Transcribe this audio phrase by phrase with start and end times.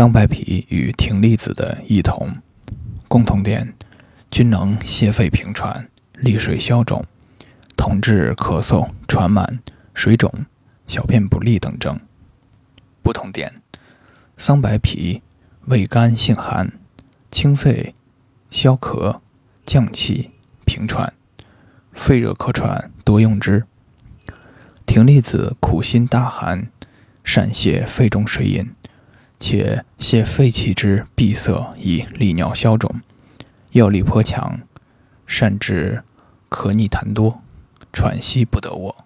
[0.00, 2.34] 桑白皮与葶苈子的异同，
[3.06, 3.74] 共同点：
[4.30, 7.04] 均能泻肺平喘、利水消肿，
[7.76, 9.60] 同治咳嗽、喘满、
[9.92, 10.32] 水肿、
[10.86, 12.00] 小便不利等症。
[13.02, 13.52] 不同点：
[14.38, 15.20] 桑白皮
[15.66, 16.72] 味甘性寒，
[17.30, 17.94] 清肺、
[18.48, 19.20] 消咳、
[19.66, 20.30] 降气、
[20.64, 21.12] 平喘，
[21.92, 23.66] 肺热咳喘多用之。
[24.86, 26.68] 葶苈子苦辛大寒，
[27.22, 28.70] 善泻肺中水饮，
[29.40, 33.00] 且泄肺气之闭塞，以利尿消肿，
[33.72, 34.60] 药力颇强，
[35.26, 36.04] 善治
[36.50, 37.42] 咳逆痰多，
[37.92, 39.04] 喘息不得卧。